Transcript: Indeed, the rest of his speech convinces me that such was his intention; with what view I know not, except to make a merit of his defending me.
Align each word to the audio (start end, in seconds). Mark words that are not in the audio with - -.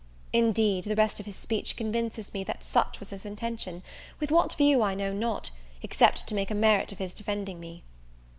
Indeed, 0.33 0.85
the 0.85 0.95
rest 0.95 1.19
of 1.19 1.27
his 1.27 1.35
speech 1.35 1.75
convinces 1.77 2.33
me 2.33 2.43
that 2.45 2.63
such 2.63 2.99
was 2.99 3.11
his 3.11 3.23
intention; 3.23 3.83
with 4.19 4.31
what 4.31 4.55
view 4.55 4.81
I 4.81 4.95
know 4.95 5.13
not, 5.13 5.51
except 5.83 6.25
to 6.25 6.33
make 6.33 6.49
a 6.49 6.55
merit 6.55 6.91
of 6.91 6.97
his 6.97 7.13
defending 7.13 7.59
me. 7.59 7.83